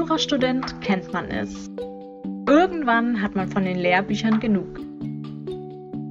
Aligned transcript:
Jurastudent 0.00 0.80
kennt 0.80 1.12
man 1.12 1.26
es. 1.30 1.70
Irgendwann 2.48 3.20
hat 3.20 3.34
man 3.34 3.48
von 3.48 3.64
den 3.64 3.78
Lehrbüchern 3.78 4.40
genug. 4.40 4.80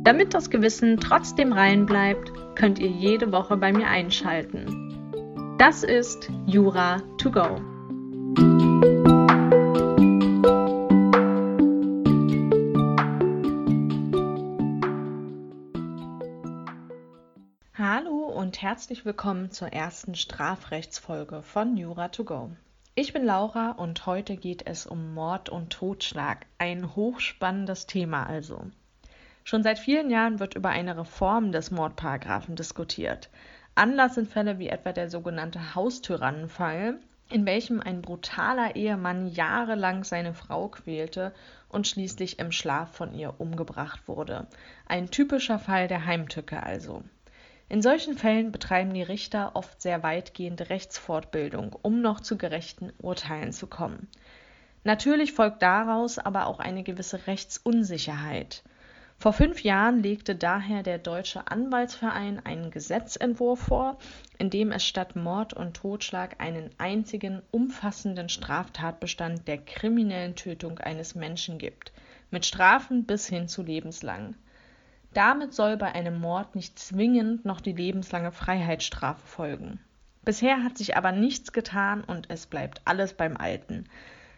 Damit 0.04 0.36
das 0.36 0.52
Gewissen 0.52 0.98
trotzdem 0.98 1.54
rein 1.54 1.88
bleibt, 1.88 2.32
könnt 2.54 2.78
ihr 2.78 2.88
jede 2.88 3.32
Woche 3.32 3.58
bei 3.58 3.74
mir 3.74 3.88
einschalten. 3.88 5.56
Das 5.58 5.84
ist 5.84 6.30
Jura 6.46 7.02
to 7.18 7.32
go. 7.32 7.60
Hallo 17.74 18.28
und 18.38 18.62
herzlich 18.62 19.04
willkommen 19.04 19.50
zur 19.50 19.70
ersten 19.70 20.14
Strafrechtsfolge 20.14 21.42
von 21.42 21.76
Jura 21.76 22.10
to 22.10 22.24
go. 22.24 22.52
Ich 22.96 23.14
bin 23.14 23.24
Laura 23.24 23.72
und 23.72 24.06
heute 24.08 24.36
geht 24.36 24.68
es 24.68 24.86
um 24.86 25.14
Mord 25.14 25.48
und 25.48 25.70
Totschlag. 25.70 26.48
Ein 26.58 26.96
hochspannendes 26.96 27.86
Thema 27.86 28.26
also. 28.26 28.64
Schon 29.44 29.64
seit 29.64 29.80
vielen 29.80 30.10
Jahren 30.10 30.40
wird 30.40 30.56
über 30.56 30.70
eine 30.70 30.98
Reform 30.98 31.52
des 31.52 31.72
Mordparagraphen 31.72 32.56
diskutiert. 32.56 33.30
Anlass 33.76 34.16
sind 34.16 34.28
Fälle 34.28 34.60
wie 34.60 34.68
etwa 34.68 34.92
der 34.92 35.10
sogenannte 35.10 35.76
Haustyrannenfall, 35.76 37.00
in 37.30 37.46
welchem 37.46 37.80
ein 37.80 38.02
brutaler 38.02 38.76
Ehemann 38.76 39.28
jahrelang 39.28 40.04
seine 40.04 40.34
Frau 40.34 40.68
quälte 40.68 41.34
und 41.70 41.88
schließlich 41.88 42.40
im 42.40 42.52
Schlaf 42.52 42.92
von 42.92 43.14
ihr 43.14 43.40
umgebracht 43.40 44.08
wurde. 44.08 44.48
Ein 44.88 45.12
typischer 45.12 45.60
Fall 45.60 45.88
der 45.88 46.06
Heimtücke 46.06 46.62
also. 46.64 47.04
In 47.72 47.84
solchen 47.84 48.18
Fällen 48.18 48.52
betreiben 48.52 48.96
die 48.96 49.04
Richter 49.04 49.56
oft 49.56 49.80
sehr 49.80 50.02
weitgehende 50.02 50.72
Rechtsfortbildung, 50.72 51.78
um 51.84 52.02
noch 52.02 52.20
zu 52.20 52.36
gerechten 52.36 52.92
Urteilen 52.98 53.54
zu 53.54 53.68
kommen. 53.68 54.08
Natürlich 54.84 55.34
folgt 55.34 55.62
daraus 55.62 56.18
aber 56.18 56.48
auch 56.48 56.60
eine 56.60 56.82
gewisse 56.82 57.28
Rechtsunsicherheit. 57.28 58.64
Vor 59.20 59.34
fünf 59.34 59.62
Jahren 59.62 60.02
legte 60.02 60.34
daher 60.34 60.82
der 60.82 60.98
Deutsche 60.98 61.52
Anwaltsverein 61.52 62.44
einen 62.44 62.72
Gesetzentwurf 62.72 63.60
vor, 63.60 64.00
in 64.40 64.50
dem 64.50 64.72
es 64.72 64.84
statt 64.84 65.16
Mord 65.16 65.54
und 65.54 65.76
Totschlag 65.76 66.42
einen 66.42 66.72
einzigen 66.80 67.44
umfassenden 67.52 68.30
Straftatbestand 68.30 69.48
der 69.48 69.60
kriminellen 69.60 70.36
Tötung 70.36 70.80
eines 70.80 71.14
Menschen 71.14 71.60
gibt, 71.60 71.92
mit 72.32 72.46
Strafen 72.46 73.06
bis 73.06 73.28
hin 73.28 73.48
zu 73.48 73.62
lebenslang. 73.62 74.36
Damit 75.14 75.54
soll 75.54 75.78
bei 75.78 75.92
einem 75.94 76.20
Mord 76.20 76.56
nicht 76.56 76.78
zwingend 76.78 77.44
noch 77.44 77.62
die 77.62 77.74
lebenslange 77.74 78.32
Freiheitsstrafe 78.32 79.26
folgen. 79.26 79.80
Bisher 80.24 80.64
hat 80.64 80.78
sich 80.78 80.96
aber 80.96 81.12
nichts 81.12 81.52
getan 81.52 82.04
und 82.04 82.30
es 82.30 82.46
bleibt 82.46 82.82
alles 82.86 83.14
beim 83.14 83.36
Alten. 83.36 83.86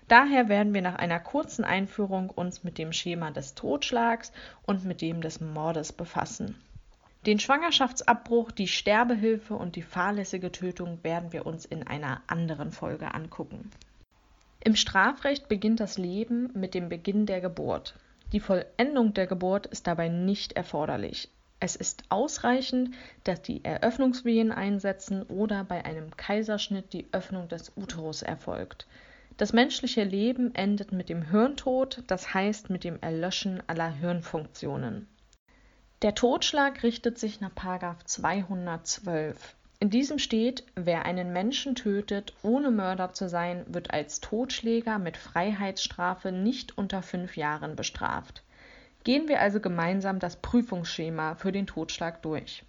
Daher 0.08 0.50
werden 0.50 0.74
wir 0.74 0.82
nach 0.82 0.96
einer 0.96 1.20
kurzen 1.20 1.64
Einführung 1.66 2.30
uns 2.30 2.64
mit 2.64 2.78
dem 2.78 2.94
Schema 2.94 3.32
des 3.32 3.56
Totschlags 3.56 4.32
und 4.64 4.86
mit 4.86 5.02
dem 5.02 5.22
des 5.22 5.42
Mordes 5.42 5.92
befassen. 5.92 6.56
Den 7.26 7.40
Schwangerschaftsabbruch, 7.40 8.52
die 8.52 8.68
Sterbehilfe 8.68 9.54
und 9.54 9.76
die 9.76 9.84
fahrlässige 9.84 10.52
Tötung 10.52 11.04
werden 11.04 11.34
wir 11.34 11.46
uns 11.46 11.66
in 11.66 11.86
einer 11.86 12.22
anderen 12.28 12.72
Folge 12.72 13.14
angucken. 13.14 13.70
Im 14.64 14.76
Strafrecht 14.76 15.48
beginnt 15.48 15.80
das 15.80 15.98
Leben 15.98 16.50
mit 16.54 16.74
dem 16.74 16.90
Beginn 16.90 17.26
der 17.26 17.42
Geburt. 17.42 17.96
Die 18.32 18.40
Vollendung 18.40 19.14
der 19.14 19.28
Geburt 19.28 19.66
ist 19.66 19.88
dabei 19.88 20.08
nicht 20.08 20.54
erforderlich. 20.54 21.30
Es 21.60 21.76
ist 21.76 22.04
ausreichend, 22.10 22.96
dass 23.24 23.42
die 23.42 23.64
Eröffnungswehen 23.64 24.52
einsetzen 24.52 25.24
oder 25.24 25.64
bei 25.64 25.86
einem 25.86 26.16
Kaiserschnitt 26.18 26.94
die 26.94 27.08
Öffnung 27.12 27.50
des 27.50 27.72
Uterus 27.76 28.22
erfolgt. 28.24 28.88
Das 29.38 29.54
menschliche 29.54 30.04
Leben 30.04 30.56
endet 30.56 30.92
mit 30.92 31.10
dem 31.10 31.24
Hirntod, 31.30 32.04
das 32.08 32.34
heißt 32.34 32.70
mit 32.70 32.84
dem 32.84 33.00
Erlöschen 33.02 33.62
aller 33.68 33.92
Hirnfunktionen. 33.92 35.08
Der 36.02 36.16
Totschlag 36.16 36.82
richtet 36.84 37.20
sich 37.20 37.42
nach 37.42 37.52
212. 38.06 39.56
In 39.82 39.90
diesem 39.90 40.20
steht, 40.20 40.64
wer 40.76 41.06
einen 41.06 41.34
Menschen 41.34 41.74
tötet, 41.74 42.36
ohne 42.44 42.70
Mörder 42.70 43.14
zu 43.14 43.28
sein, 43.28 43.66
wird 43.68 43.90
als 43.90 44.22
Totschläger 44.22 45.00
mit 45.00 45.18
Freiheitsstrafe 45.18 46.32
nicht 46.32 46.78
unter 46.78 47.02
fünf 47.02 47.36
Jahren 47.36 47.76
bestraft. 47.76 48.44
Gehen 49.04 49.28
wir 49.28 49.42
also 49.42 49.60
gemeinsam 49.60 50.20
das 50.20 50.36
Prüfungsschema 50.36 51.34
für 51.34 51.52
den 51.52 51.66
Totschlag 51.66 52.22
durch. 52.22 52.64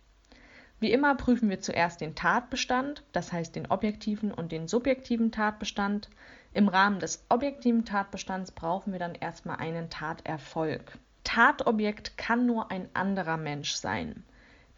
Wie 0.81 0.91
immer 0.91 1.15
prüfen 1.15 1.51
wir 1.51 1.61
zuerst 1.61 2.01
den 2.01 2.15
Tatbestand, 2.15 3.05
das 3.13 3.31
heißt 3.31 3.55
den 3.57 3.67
objektiven 3.67 4.33
und 4.33 4.51
den 4.51 4.67
subjektiven 4.67 5.31
Tatbestand. 5.31 6.09
Im 6.55 6.69
Rahmen 6.69 6.99
des 6.99 7.27
objektiven 7.29 7.85
Tatbestands 7.85 8.53
brauchen 8.53 8.91
wir 8.91 8.99
dann 8.99 9.17
erstmal 9.17 9.59
einen 9.59 9.91
Taterfolg. 9.91 10.99
Tatobjekt 11.25 12.17
kann 12.17 12.47
nur 12.47 12.71
ein 12.71 12.89
anderer 12.95 13.37
Mensch 13.37 13.73
sein. 13.73 14.25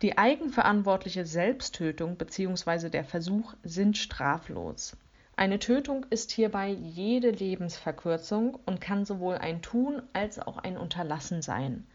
Die 0.03 0.19
eigenverantwortliche 0.19 1.25
Selbsttötung 1.25 2.17
bzw. 2.17 2.91
der 2.91 3.05
Versuch 3.05 3.55
sind 3.63 3.97
straflos. 3.97 4.97
Eine 5.37 5.59
Tötung 5.59 6.07
ist 6.11 6.31
hierbei 6.31 6.69
jede 6.69 7.31
Lebensverkürzung 7.31 8.59
und 8.67 8.81
kann 8.81 9.05
sowohl 9.05 9.37
ein 9.37 9.63
Tun 9.63 10.03
als 10.13 10.39
auch 10.39 10.59
ein 10.59 10.77
Unterlassen 10.77 11.43
sein. 11.43 11.87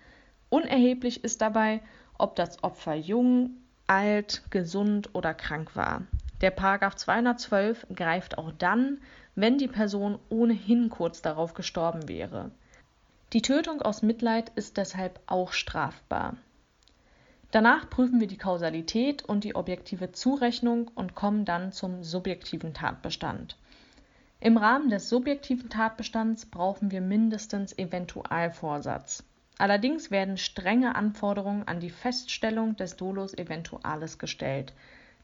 Unerheblich 0.49 1.23
ist 1.23 1.41
dabei, 1.41 1.81
ob 2.17 2.35
das 2.35 2.63
Opfer 2.63 2.95
jung, 2.95 3.51
alt, 3.87 4.43
gesund 4.49 5.13
oder 5.13 5.33
krank 5.33 5.75
war. 5.75 6.03
Der 6.41 6.51
Paragraph 6.51 6.95
212 6.95 7.87
greift 7.95 8.37
auch 8.37 8.51
dann, 8.57 8.99
wenn 9.35 9.57
die 9.57 9.67
Person 9.67 10.19
ohnehin 10.29 10.89
kurz 10.89 11.21
darauf 11.21 11.53
gestorben 11.53 12.07
wäre. 12.07 12.51
Die 13.33 13.41
Tötung 13.41 13.81
aus 13.81 14.01
Mitleid 14.01 14.51
ist 14.55 14.77
deshalb 14.77 15.19
auch 15.27 15.53
strafbar. 15.53 16.35
Danach 17.51 17.89
prüfen 17.89 18.19
wir 18.19 18.27
die 18.27 18.37
Kausalität 18.37 19.23
und 19.23 19.43
die 19.43 19.55
objektive 19.55 20.11
Zurechnung 20.11 20.91
und 20.93 21.15
kommen 21.15 21.45
dann 21.45 21.71
zum 21.71 22.03
subjektiven 22.03 22.75
Tatbestand. 22.75 23.57
Im 24.39 24.55
Rahmen 24.55 24.89
des 24.89 25.09
subjektiven 25.09 25.69
Tatbestands 25.69 26.45
brauchen 26.45 26.91
wir 26.91 27.01
mindestens 27.01 27.75
Eventualvorsatz. 27.77 29.23
Allerdings 29.57 30.11
werden 30.11 30.37
strenge 30.37 30.95
Anforderungen 30.95 31.67
an 31.67 31.79
die 31.79 31.89
Feststellung 31.89 32.77
des 32.77 32.95
Dolus 32.95 33.33
Eventualis 33.33 34.19
gestellt, 34.19 34.73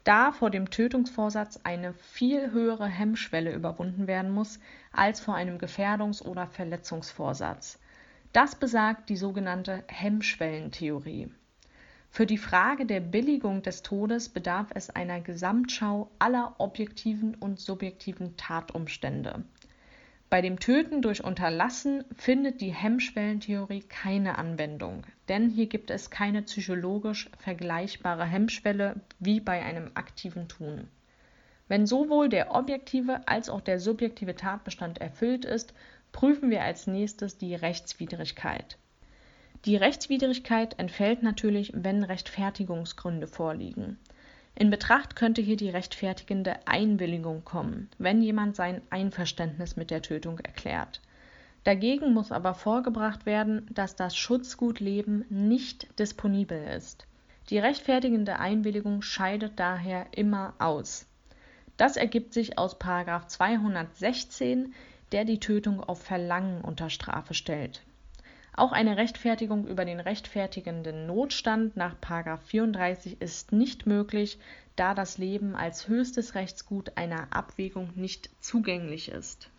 da 0.03 0.31
vor 0.31 0.49
dem 0.49 0.69
Tötungsvorsatz 0.69 1.61
eine 1.63 1.93
viel 1.93 2.51
höhere 2.51 2.87
Hemmschwelle 2.87 3.53
überwunden 3.53 4.07
werden 4.07 4.31
muss 4.31 4.59
als 4.91 5.19
vor 5.19 5.35
einem 5.35 5.57
Gefährdungs- 5.57 6.23
oder 6.23 6.47
Verletzungsvorsatz. 6.47 7.79
Das 8.33 8.55
besagt 8.55 9.09
die 9.09 9.15
sogenannte 9.15 9.83
Hemmschwellentheorie. 9.87 11.29
Für 12.15 12.25
die 12.25 12.37
Frage 12.37 12.85
der 12.85 13.01
Billigung 13.01 13.61
des 13.61 13.81
Todes 13.81 14.29
bedarf 14.29 14.69
es 14.73 14.89
einer 14.89 15.19
Gesamtschau 15.19 16.09
aller 16.17 16.55
objektiven 16.59 17.35
und 17.35 17.59
subjektiven 17.59 18.37
Tatumstände. 18.37 19.43
Bei 20.29 20.41
dem 20.41 20.61
Töten 20.61 21.01
durch 21.01 21.25
Unterlassen 21.25 22.05
findet 22.15 22.61
die 22.61 22.73
Hemmschwellentheorie 22.73 23.81
keine 23.81 24.37
Anwendung, 24.37 25.05
denn 25.27 25.49
hier 25.49 25.65
gibt 25.65 25.91
es 25.91 26.09
keine 26.09 26.43
psychologisch 26.43 27.29
vergleichbare 27.37 28.23
Hemmschwelle 28.23 28.95
wie 29.19 29.41
bei 29.41 29.61
einem 29.61 29.91
aktiven 29.95 30.47
Tun. 30.47 30.87
Wenn 31.67 31.85
sowohl 31.85 32.29
der 32.29 32.55
objektive 32.55 33.27
als 33.27 33.49
auch 33.49 33.59
der 33.59 33.81
subjektive 33.81 34.37
Tatbestand 34.37 34.99
erfüllt 34.99 35.43
ist, 35.43 35.73
prüfen 36.13 36.49
wir 36.49 36.63
als 36.63 36.87
nächstes 36.87 37.37
die 37.37 37.55
Rechtswidrigkeit. 37.55 38.77
Die 39.65 39.75
Rechtswidrigkeit 39.75 40.77
entfällt 40.77 41.23
natürlich, 41.23 41.71
wenn 41.73 42.03
Rechtfertigungsgründe 42.03 43.25
vorliegen. 43.25 43.97
In 44.53 44.69
Betracht 44.69 45.15
könnte 45.15 45.41
hier 45.41 45.57
die 45.57 45.71
rechtfertigende 45.71 46.55
Einwilligung 46.67 47.43
kommen, 47.43 47.89
wenn 47.97 48.21
jemand 48.21 48.55
sein 48.55 48.83
Einverständnis 48.91 49.75
mit 49.75 49.89
der 49.89 50.03
Tötung 50.03 50.37
erklärt. 50.37 51.01
Dagegen 51.63 52.13
muss 52.13 52.31
aber 52.31 52.53
vorgebracht 52.53 53.25
werden, 53.25 53.67
dass 53.73 53.95
das 53.95 54.15
Schutzgutleben 54.15 55.25
nicht 55.29 55.97
disponibel 55.97 56.63
ist. 56.67 57.07
Die 57.49 57.57
rechtfertigende 57.57 58.37
Einwilligung 58.37 59.01
scheidet 59.01 59.59
daher 59.59 60.05
immer 60.11 60.53
aus. 60.59 61.07
Das 61.75 61.97
ergibt 61.97 62.35
sich 62.35 62.59
aus 62.59 62.77
216, 62.77 64.75
der 65.11 65.25
die 65.25 65.39
Tötung 65.39 65.83
auf 65.83 66.03
Verlangen 66.03 66.61
unter 66.61 66.91
Strafe 66.91 67.33
stellt. 67.33 67.81
Auch 68.57 68.71
eine 68.71 68.95
Rechtfertigung 68.95 69.67
über 69.67 69.83
den 69.83 69.99
rechtfertigenden 69.99 71.07
Notstand 71.07 71.75
nach 71.75 71.95
34 72.39 73.21
ist 73.21 73.51
nicht 73.51 73.85
möglich, 73.85 74.39
da 74.77 74.93
das 74.93 75.17
Leben 75.17 75.55
als 75.55 75.89
höchstes 75.89 76.35
Rechtsgut 76.35 76.95
einer 76.95 77.33
Abwägung 77.33 77.89
nicht 77.95 78.29
zugänglich 78.39 79.09
ist. 79.09 79.49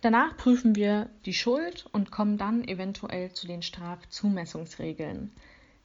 Danach 0.00 0.34
prüfen 0.38 0.76
wir 0.76 1.10
die 1.26 1.34
Schuld 1.34 1.84
und 1.92 2.10
kommen 2.10 2.38
dann 2.38 2.66
eventuell 2.66 3.32
zu 3.32 3.46
den 3.46 3.60
Strafzumessungsregeln. 3.60 5.30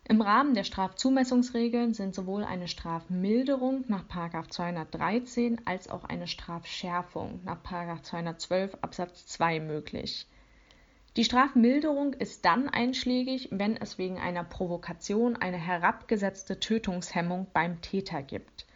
Im 0.06 0.22
Rahmen 0.22 0.54
der 0.54 0.63
Strafzumessungsregeln 0.63 1.94
sind 1.94 2.16
sowohl 2.16 2.45
eine 2.45 2.69
Strafmilderung 2.69 3.84
nach 3.90 4.07
213 4.07 5.62
als 5.66 5.90
auch 5.90 6.06
eine 6.06 6.28
Strafschärfung 6.28 7.42
nach 7.44 7.62
212 7.62 8.78
Absatz 8.81 9.28
2 9.28 9.60
möglich. 9.60 10.28
Die 11.15 11.23
Strafmilderung 11.23 12.13
ist 12.13 12.45
dann 12.45 12.69
einschlägig, 12.69 13.50
wenn 13.51 13.75
es 13.75 13.97
wegen 13.97 14.19
einer 14.19 14.44
Provokation 14.44 15.35
eine 15.35 15.57
herabgesetzte 15.57 16.59
Tötungshemmung 16.59 17.47
beim 17.51 17.81
Täter 17.81 18.21
gibt. 18.21 18.67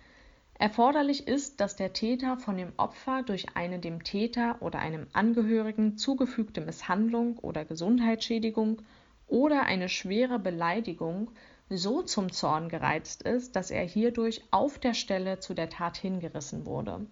Erforderlich 0.56 1.28
ist, 1.28 1.60
dass 1.62 1.76
der 1.76 1.94
Täter 1.94 2.38
von 2.38 2.58
dem 2.58 2.74
Opfer 2.78 3.22
durch 3.24 3.56
eine 3.56 3.80
dem 3.80 4.04
Täter 4.04 4.58
oder 4.62 4.80
einem 4.80 5.08
Angehörigen 5.14 5.98
zugefügte 5.98 6.62
Misshandlung 6.62 7.38
oder 7.40 7.66
Gesundheitsschädigung 7.66 8.82
oder 9.28 9.64
eine 9.64 9.90
schwere 9.90 10.40
Beleidigung 10.40 11.32
so 11.70 12.02
zum 12.02 12.32
Zorn 12.32 12.70
gereizt 12.70 13.24
ist, 13.24 13.56
dass 13.56 13.72
er 13.72 13.84
hierdurch 13.84 14.44
auf 14.52 14.80
der 14.80 14.94
Stelle 14.94 15.40
zu 15.40 15.54
der 15.54 15.70
Tat 15.70 15.98
hingerissen 15.98 16.66
wurde. 16.66 17.06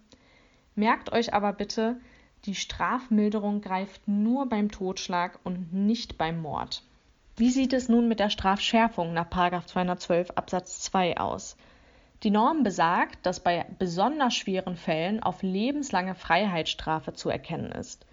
Merkt 0.74 1.12
euch 1.12 1.34
aber 1.34 1.52
bitte, 1.52 2.00
die 2.44 2.54
Strafmilderung 2.54 3.60
greift 3.60 4.08
nur 4.08 4.48
beim 4.48 4.70
Totschlag 4.70 5.38
und 5.44 5.72
nicht 5.72 6.18
beim 6.18 6.40
Mord. 6.42 6.82
Wie 7.36 7.50
sieht 7.50 7.72
es 7.72 7.88
nun 7.88 8.08
mit 8.08 8.20
der 8.20 8.30
Strafschärfung 8.30 9.14
nach 9.14 9.30
212 9.30 10.30
Absatz 10.32 10.80
2 10.80 11.18
aus? 11.18 11.56
Die 12.22 12.30
Norm 12.30 12.62
besagt, 12.62 13.24
dass 13.26 13.40
bei 13.40 13.66
besonders 13.78 14.34
schweren 14.34 14.76
Fällen 14.76 15.22
auf 15.22 15.42
lebenslange 15.42 16.14
Freiheitsstrafe 16.14 17.14
zu 17.14 17.30
erkennen 17.30 17.72
ist. 17.72 18.06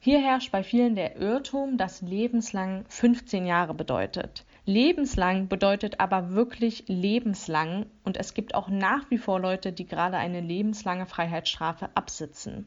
Hier 0.00 0.20
herrscht 0.20 0.52
bei 0.52 0.62
vielen 0.62 0.96
der 0.96 1.16
Irrtum, 1.16 1.78
dass 1.78 2.02
lebenslang 2.02 2.84
15 2.88 3.46
Jahre 3.46 3.72
bedeutet. 3.72 4.44
Lebenslang 4.66 5.48
bedeutet 5.48 6.00
aber 6.00 6.30
wirklich 6.30 6.84
lebenslang 6.88 7.86
und 8.02 8.16
es 8.18 8.34
gibt 8.34 8.54
auch 8.54 8.68
nach 8.68 9.10
wie 9.10 9.18
vor 9.18 9.40
Leute, 9.40 9.72
die 9.72 9.86
gerade 9.86 10.18
eine 10.18 10.40
lebenslange 10.40 11.06
Freiheitsstrafe 11.06 11.88
absitzen. 11.94 12.66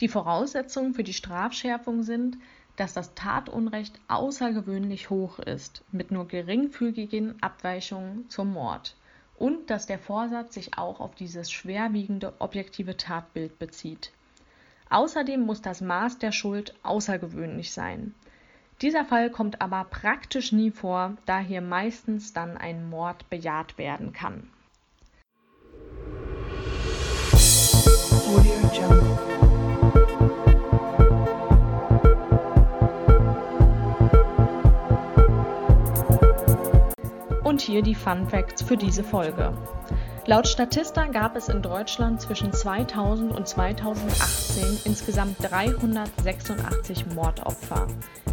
Die 0.00 0.08
Voraussetzungen 0.08 0.94
für 0.94 1.04
die 1.04 1.12
Strafschärfung 1.12 2.02
sind, 2.02 2.38
dass 2.76 2.94
das 2.94 3.14
Tatunrecht 3.14 4.00
außergewöhnlich 4.08 5.10
hoch 5.10 5.38
ist, 5.38 5.84
mit 5.92 6.10
nur 6.10 6.26
geringfügigen 6.26 7.40
Abweichungen 7.42 8.28
zum 8.30 8.52
Mord 8.52 8.96
und 9.36 9.70
dass 9.70 9.86
der 9.86 9.98
Vorsatz 9.98 10.54
sich 10.54 10.78
auch 10.78 11.00
auf 11.00 11.14
dieses 11.14 11.50
schwerwiegende 11.50 12.32
objektive 12.38 12.96
Tatbild 12.96 13.58
bezieht. 13.58 14.12
Außerdem 14.88 15.40
muss 15.40 15.62
das 15.62 15.80
Maß 15.80 16.18
der 16.18 16.32
Schuld 16.32 16.74
außergewöhnlich 16.82 17.72
sein. 17.72 18.14
Dieser 18.82 19.04
Fall 19.04 19.30
kommt 19.30 19.60
aber 19.60 19.84
praktisch 19.84 20.52
nie 20.52 20.70
vor, 20.70 21.16
da 21.24 21.38
hier 21.38 21.60
meistens 21.60 22.32
dann 22.32 22.56
ein 22.56 22.88
Mord 22.90 23.28
bejaht 23.30 23.78
werden 23.78 24.12
kann. 24.12 24.50
Und 37.52 37.60
hier 37.60 37.82
die 37.82 37.94
Fun 37.94 38.26
Facts 38.26 38.62
für 38.62 38.78
diese 38.78 39.04
Folge. 39.04 39.52
Laut 40.24 40.48
Statista 40.48 41.04
gab 41.04 41.36
es 41.36 41.50
in 41.50 41.60
Deutschland 41.60 42.18
zwischen 42.18 42.50
2000 42.50 43.30
und 43.30 43.46
2018 43.46 44.78
insgesamt 44.86 45.36
386 45.38 47.14
Mordopfer. 47.14 47.88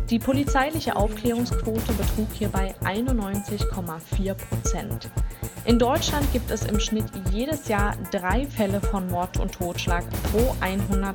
Die 0.10 0.20
polizeiliche 0.20 0.96
Aufklärungsquote 0.96 1.92
betrug 1.92 2.30
hierbei 2.32 2.74
91,4 2.86 4.36
Prozent. 4.36 5.10
In 5.66 5.78
Deutschland 5.78 6.32
gibt 6.32 6.50
es 6.50 6.64
im 6.64 6.80
Schnitt 6.80 7.12
jedes 7.30 7.68
Jahr 7.68 7.98
drei 8.12 8.46
Fälle 8.46 8.80
von 8.80 9.06
Mord 9.10 9.38
und 9.38 9.52
Totschlag 9.52 10.06
pro 10.32 10.56
100.000 10.62 11.12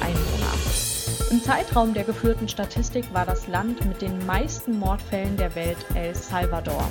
Einwohner. 0.00 1.30
Im 1.30 1.40
Zeitraum 1.40 1.94
der 1.94 2.02
geführten 2.02 2.48
Statistik 2.48 3.04
war 3.14 3.26
das 3.26 3.46
Land 3.46 3.86
mit 3.86 4.02
den 4.02 4.26
meisten 4.26 4.76
Mordfällen 4.76 5.36
der 5.36 5.54
Welt 5.54 5.78
El 5.94 6.16
Salvador. 6.16 6.88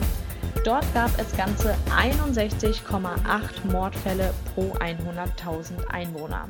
Dort 0.68 0.94
gab 0.94 1.18
es 1.18 1.32
ganze 1.38 1.74
61,8 1.90 3.72
Mordfälle 3.72 4.34
pro 4.54 4.74
100.000 4.74 5.88
Einwohner. 5.88 6.50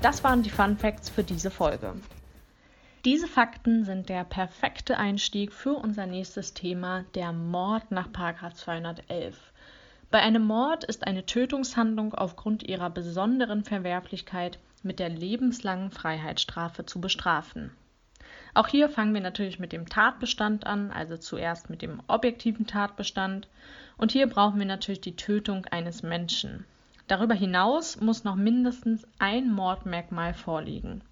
Das 0.00 0.24
waren 0.24 0.42
die 0.42 0.48
Fun 0.48 0.78
Facts 0.78 1.10
für 1.10 1.22
diese 1.22 1.50
Folge. 1.50 1.92
Diese 3.04 3.28
Fakten 3.28 3.84
sind 3.84 4.08
der 4.08 4.24
perfekte 4.24 4.96
Einstieg 4.96 5.52
für 5.52 5.74
unser 5.74 6.06
nächstes 6.06 6.54
Thema, 6.54 7.04
der 7.14 7.34
Mord 7.34 7.90
nach 7.90 8.08
211. 8.10 9.36
Bei 10.10 10.20
einem 10.20 10.46
Mord 10.46 10.84
ist 10.84 11.06
eine 11.06 11.26
Tötungshandlung 11.26 12.14
aufgrund 12.14 12.62
ihrer 12.62 12.88
besonderen 12.88 13.62
Verwerflichkeit 13.62 14.58
mit 14.82 14.98
der 14.98 15.10
lebenslangen 15.10 15.90
Freiheitsstrafe 15.90 16.86
zu 16.86 16.98
bestrafen. 16.98 17.72
Auch 18.54 18.68
hier 18.68 18.88
fangen 18.88 19.14
wir 19.14 19.20
natürlich 19.20 19.58
mit 19.58 19.72
dem 19.72 19.88
Tatbestand 19.88 20.66
an, 20.66 20.90
also 20.90 21.16
zuerst 21.16 21.70
mit 21.70 21.82
dem 21.82 22.02
objektiven 22.08 22.66
Tatbestand. 22.66 23.48
Und 23.96 24.12
hier 24.12 24.26
brauchen 24.26 24.58
wir 24.58 24.66
natürlich 24.66 25.00
die 25.00 25.16
Tötung 25.16 25.66
eines 25.66 26.02
Menschen. 26.02 26.64
Darüber 27.06 27.34
hinaus 27.34 28.00
muss 28.00 28.24
noch 28.24 28.36
mindestens 28.36 29.06
ein 29.18 29.52
Mordmerkmal 29.52 30.34
vorliegen. 30.34 31.02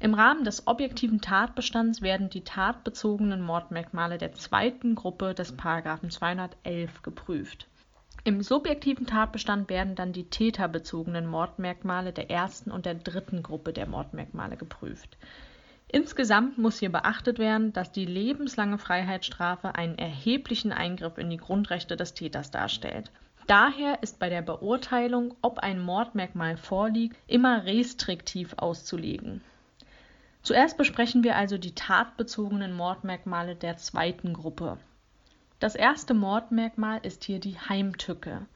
Im 0.00 0.14
Rahmen 0.14 0.44
des 0.44 0.66
objektiven 0.66 1.20
Tatbestands 1.20 2.02
werden 2.02 2.28
die 2.28 2.42
tatbezogenen 2.42 3.40
Mordmerkmale 3.40 4.18
der 4.18 4.32
zweiten 4.32 4.96
Gruppe 4.96 5.32
des 5.32 5.52
Paragraphen 5.52 6.10
211 6.10 7.02
geprüft. 7.02 7.68
Im 8.24 8.42
subjektiven 8.42 9.06
Tatbestand 9.06 9.68
werden 9.68 9.94
dann 9.94 10.12
die 10.12 10.28
täterbezogenen 10.28 11.26
Mordmerkmale 11.26 12.12
der 12.12 12.30
ersten 12.30 12.70
und 12.70 12.86
der 12.86 12.94
dritten 12.94 13.42
Gruppe 13.42 13.72
der 13.72 13.86
Mordmerkmale 13.86 14.56
geprüft. 14.56 15.16
Insgesamt 15.94 16.56
muss 16.56 16.78
hier 16.78 16.90
beachtet 16.90 17.38
werden, 17.38 17.74
dass 17.74 17.92
die 17.92 18.06
lebenslange 18.06 18.78
Freiheitsstrafe 18.78 19.74
einen 19.74 19.98
erheblichen 19.98 20.72
Eingriff 20.72 21.18
in 21.18 21.28
die 21.28 21.36
Grundrechte 21.36 21.96
des 21.96 22.14
Täters 22.14 22.50
darstellt. 22.50 23.10
Daher 23.46 24.02
ist 24.02 24.18
bei 24.18 24.30
der 24.30 24.40
Beurteilung, 24.40 25.34
ob 25.42 25.58
ein 25.58 25.78
Mordmerkmal 25.78 26.56
vorliegt, 26.56 27.18
immer 27.26 27.66
restriktiv 27.66 28.54
auszulegen. 28.56 29.42
Zuerst 30.40 30.78
besprechen 30.78 31.24
wir 31.24 31.36
also 31.36 31.58
die 31.58 31.74
tatbezogenen 31.74 32.72
Mordmerkmale 32.72 33.54
der 33.54 33.76
zweiten 33.76 34.32
Gruppe. 34.32 34.78
Das 35.60 35.74
erste 35.74 36.14
Mordmerkmal 36.14 37.00
ist 37.02 37.22
hier 37.24 37.38
die 37.38 37.58
Heimtücke. 37.58 38.46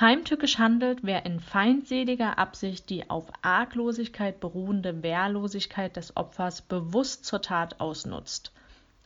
Heimtückisch 0.00 0.58
handelt, 0.58 1.00
wer 1.02 1.26
in 1.26 1.38
feindseliger 1.38 2.38
Absicht 2.38 2.88
die 2.90 3.10
auf 3.10 3.26
Arglosigkeit 3.42 4.40
beruhende 4.40 5.02
Wehrlosigkeit 5.02 5.96
des 5.96 6.16
Opfers 6.16 6.62
bewusst 6.62 7.24
zur 7.24 7.42
Tat 7.42 7.78
ausnutzt. 7.80 8.52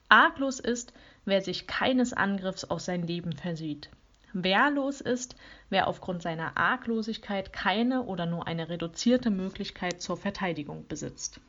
Arglos 0.08 0.60
ist, 0.60 0.92
wer 1.24 1.42
sich 1.42 1.66
keines 1.66 2.12
Angriffs 2.12 2.64
auf 2.64 2.80
sein 2.80 3.06
Leben 3.06 3.32
versieht. 3.32 3.90
Wehrlos 4.32 5.00
ist, 5.00 5.34
wer 5.70 5.88
aufgrund 5.88 6.22
seiner 6.22 6.56
Arglosigkeit 6.56 7.52
keine 7.52 8.02
oder 8.04 8.26
nur 8.26 8.46
eine 8.46 8.68
reduzierte 8.68 9.30
Möglichkeit 9.30 10.00
zur 10.00 10.16
Verteidigung 10.16 10.86
besitzt. 10.86 11.40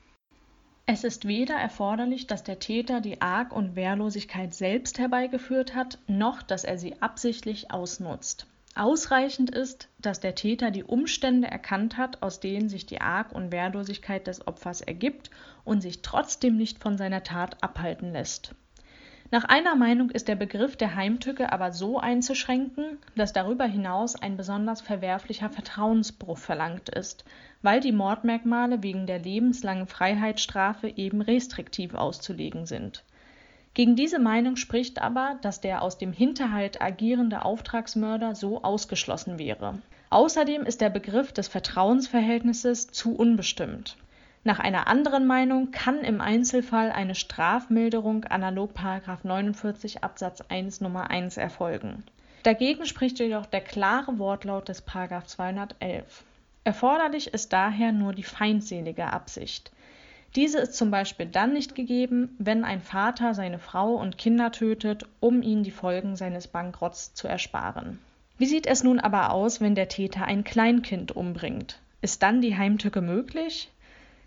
Es 0.85 1.03
ist 1.03 1.27
weder 1.27 1.55
erforderlich, 1.55 2.27
dass 2.27 2.43
der 2.43 2.59
Täter 2.59 3.01
die 3.01 3.21
Arg- 3.21 3.53
und 3.53 3.75
Wehrlosigkeit 3.75 4.53
selbst 4.53 4.99
herbeigeführt 4.99 5.75
hat, 5.75 5.99
noch 6.07 6.41
dass 6.41 6.63
er 6.63 6.77
sie 6.77 7.01
absichtlich 7.01 7.71
ausnutzt. 7.71 8.47
Ausreichend 8.79 9.49
ist, 9.49 9.89
dass 9.97 10.19
der 10.19 10.35
Täter 10.35 10.69
die 10.69 10.83
Umstände 10.83 11.47
erkannt 11.47 11.97
hat, 11.97 12.21
aus 12.21 12.39
denen 12.39 12.69
sich 12.69 12.85
die 12.85 13.01
Arg- 13.01 13.31
und 13.31 13.51
Wehrlosigkeit 13.51 14.27
des 14.27 14.45
Opfers 14.45 14.81
ergibt 14.81 15.31
und 15.63 15.81
sich 15.81 16.03
trotzdem 16.03 16.57
nicht 16.57 16.77
von 16.77 16.95
seiner 16.95 17.23
Tat 17.23 17.63
abhalten 17.63 18.11
lässt. 18.11 18.53
Nach 19.31 19.43
einer 19.43 19.75
Meinung 19.75 20.11
ist 20.11 20.27
der 20.27 20.35
Begriff 20.35 20.77
der 20.77 20.95
Heimtücke 20.95 21.51
aber 21.51 21.71
so 21.71 21.97
einzuschränken, 21.97 22.99
dass 23.15 23.33
darüber 23.33 23.65
hinaus 23.65 24.15
ein 24.15 24.37
besonders 24.37 24.81
verwerflicher 24.81 25.49
Vertrauensbruch 25.49 26.37
verlangt 26.37 26.87
ist, 26.87 27.25
weil 27.63 27.79
die 27.79 27.91
Mordmerkmale 27.91 28.83
wegen 28.83 29.07
der 29.07 29.17
lebenslangen 29.19 29.87
Freiheitsstrafe 29.87 30.87
eben 30.87 31.21
restriktiv 31.21 31.95
auszulegen 31.95 32.67
sind. 32.67 33.03
Gegen 33.77 33.95
diese 33.95 34.17
Meinung 34.17 34.55
spricht 34.55 34.99
aber, 34.99 35.37
dass 35.43 35.61
der 35.61 35.83
aus 35.83 35.99
dem 35.99 36.11
Hinterhalt 36.11 36.81
agierende 36.81 37.45
Auftragsmörder 37.45 38.33
so 38.33 38.63
ausgeschlossen 38.63 39.37
wäre. 39.37 39.77
Außerdem 40.09 40.63
ist 40.63 40.81
der 40.81 40.89
Begriff 40.89 41.31
des 41.31 41.47
Vertrauensverhältnisses 41.47 42.87
zu 42.87 43.15
unbestimmt. 43.15 43.95
Nach 44.43 44.57
einer 44.57 44.87
anderen 44.87 45.27
Meinung 45.27 45.69
kann 45.69 45.99
im 45.99 46.21
Einzelfall 46.21 46.91
eine 46.91 47.13
Strafmilderung 47.13 48.25
analog 48.25 48.71
49 49.21 50.03
Absatz 50.03 50.41
1 50.41 50.81
Nummer 50.81 51.11
1 51.11 51.37
erfolgen. 51.37 52.03
Dagegen 52.41 52.87
spricht 52.87 53.19
jedoch 53.19 53.45
der 53.45 53.61
klare 53.61 54.17
Wortlaut 54.17 54.69
des 54.69 54.83
211. 54.83 56.23
Erforderlich 56.63 57.31
ist 57.31 57.53
daher 57.53 57.91
nur 57.91 58.13
die 58.13 58.23
feindselige 58.23 59.13
Absicht. 59.13 59.71
Diese 60.35 60.59
ist 60.59 60.75
zum 60.75 60.91
Beispiel 60.91 61.25
dann 61.25 61.53
nicht 61.53 61.73
gegeben, 61.73 62.35
wenn 62.37 62.63
ein 62.63 62.81
Vater 62.81 63.33
seine 63.33 63.59
Frau 63.59 63.95
und 63.95 64.17
Kinder 64.17 64.51
tötet, 64.51 65.05
um 65.19 65.41
ihnen 65.41 65.63
die 65.63 65.71
Folgen 65.71 66.15
seines 66.15 66.47
Bankrotts 66.47 67.13
zu 67.13 67.27
ersparen. 67.27 67.99
Wie 68.37 68.45
sieht 68.45 68.67
es 68.67 68.83
nun 68.83 68.99
aber 68.99 69.31
aus, 69.31 69.61
wenn 69.61 69.73
der 69.73 69.87
Täter 69.87 70.25
ein 70.25 70.43
Kleinkind 70.43 71.11
umbringt? 71.11 71.79
Ist 72.01 72.21
dann 72.21 72.41
die 72.41 72.55
Heimtücke 72.55 73.01
möglich? 73.01 73.71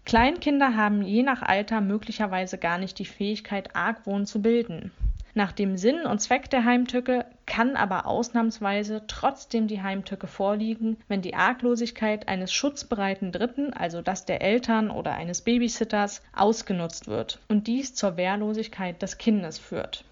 Kleinkinder 0.04 0.74
haben 0.74 1.02
je 1.02 1.22
nach 1.22 1.42
Alter 1.42 1.80
möglicherweise 1.80 2.58
gar 2.58 2.78
nicht 2.78 2.98
die 2.98 3.04
Fähigkeit, 3.04 3.76
Argwohn 3.76 4.26
zu 4.26 4.42
bilden. 4.42 4.90
Nach 5.34 5.52
dem 5.52 5.76
Sinn 5.76 6.06
und 6.06 6.20
Zweck 6.20 6.50
der 6.50 6.64
Heimtücke 6.64 7.24
kann 7.46 7.76
aber 7.76 8.06
ausnahmsweise 8.06 9.04
trotzdem 9.06 9.68
die 9.68 9.82
Heimtücke 9.82 10.26
vorliegen, 10.26 10.96
wenn 11.06 11.22
die 11.22 11.34
Arglosigkeit 11.34 12.28
eines 12.28 12.52
schutzbereiten 12.52 13.30
Dritten, 13.30 13.72
also 13.72 14.02
das 14.02 14.24
der 14.24 14.42
Eltern 14.42 14.90
oder 14.90 15.14
eines 15.14 15.42
Babysitters, 15.42 16.22
ausgenutzt 16.34 17.06
wird 17.06 17.38
und 17.48 17.68
dies 17.68 17.94
zur 17.94 18.16
Wehrlosigkeit 18.16 19.00
des 19.02 19.18
Kindes 19.18 19.58
führt. 19.58 20.04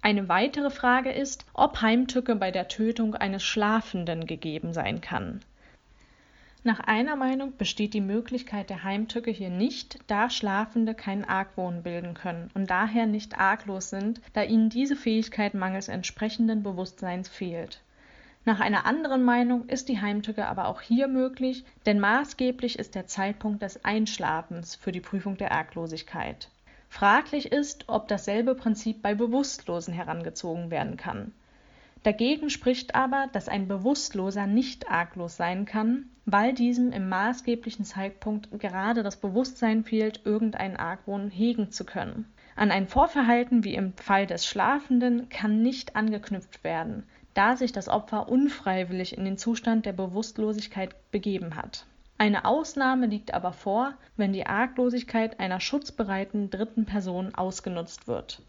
Eine 0.00 0.28
weitere 0.28 0.70
Frage 0.70 1.12
ist, 1.12 1.46
ob 1.54 1.80
Heimtücke 1.80 2.36
bei 2.36 2.50
der 2.50 2.68
Tötung 2.68 3.14
eines 3.14 3.42
Schlafenden 3.42 4.26
gegeben 4.26 4.72
sein 4.72 5.00
kann. 5.00 5.40
Nach 6.66 6.80
einer 6.80 7.14
Meinung 7.14 7.58
besteht 7.58 7.92
die 7.92 8.00
Möglichkeit 8.00 8.70
der 8.70 8.84
Heimtücke 8.84 9.30
hier 9.30 9.50
nicht, 9.50 9.98
da 10.06 10.30
Schlafende 10.30 10.94
keinen 10.94 11.26
Argwohn 11.26 11.82
bilden 11.82 12.14
können 12.14 12.50
und 12.54 12.70
daher 12.70 13.04
nicht 13.04 13.38
arglos 13.38 13.90
sind, 13.90 14.22
da 14.32 14.42
ihnen 14.42 14.70
diese 14.70 14.96
Fähigkeit 14.96 15.52
mangels 15.52 15.88
entsprechenden 15.88 16.62
Bewusstseins 16.62 17.28
fehlt. 17.28 17.82
Nach 18.46 18.60
einer 18.60 18.86
anderen 18.86 19.24
Meinung 19.24 19.68
ist 19.68 19.90
die 19.90 20.00
Heimtücke 20.00 20.46
aber 20.46 20.68
auch 20.68 20.80
hier 20.80 21.06
möglich, 21.06 21.66
denn 21.84 22.00
maßgeblich 22.00 22.78
ist 22.78 22.94
der 22.94 23.06
Zeitpunkt 23.06 23.60
des 23.60 23.84
Einschlafens 23.84 24.74
für 24.74 24.90
die 24.90 25.02
Prüfung 25.02 25.36
der 25.36 25.52
Arglosigkeit. 25.52 26.48
Fraglich 26.88 27.52
ist, 27.52 27.90
ob 27.90 28.08
dasselbe 28.08 28.54
Prinzip 28.54 29.02
bei 29.02 29.14
Bewusstlosen 29.14 29.92
herangezogen 29.92 30.70
werden 30.70 30.96
kann. 30.96 31.32
Dagegen 32.04 32.48
spricht 32.48 32.94
aber, 32.94 33.28
dass 33.32 33.48
ein 33.48 33.68
Bewusstloser 33.68 34.46
nicht 34.46 34.90
arglos 34.90 35.36
sein 35.36 35.66
kann, 35.66 36.08
weil 36.26 36.54
diesem 36.54 36.92
im 36.92 37.08
maßgeblichen 37.08 37.84
Zeitpunkt 37.84 38.48
gerade 38.58 39.02
das 39.02 39.16
Bewusstsein 39.16 39.84
fehlt, 39.84 40.22
irgendeinen 40.24 40.76
Argwohn 40.76 41.30
hegen 41.30 41.70
zu 41.70 41.84
können. 41.84 42.32
An 42.56 42.70
ein 42.70 42.86
Vorverhalten 42.86 43.64
wie 43.64 43.74
im 43.74 43.94
Fall 43.94 44.26
des 44.26 44.46
Schlafenden 44.46 45.28
kann 45.28 45.62
nicht 45.62 45.96
angeknüpft 45.96 46.62
werden, 46.64 47.04
da 47.34 47.56
sich 47.56 47.72
das 47.72 47.88
Opfer 47.88 48.28
unfreiwillig 48.28 49.18
in 49.18 49.24
den 49.24 49.38
Zustand 49.38 49.86
der 49.86 49.92
Bewusstlosigkeit 49.92 50.94
begeben 51.10 51.56
hat. 51.56 51.86
Eine 52.16 52.44
Ausnahme 52.44 53.06
liegt 53.06 53.34
aber 53.34 53.52
vor, 53.52 53.94
wenn 54.16 54.32
die 54.32 54.46
Arglosigkeit 54.46 55.40
einer 55.40 55.58
schutzbereiten 55.58 56.48
dritten 56.48 56.86
Person 56.86 57.34
ausgenutzt 57.34 58.06
wird. 58.06 58.40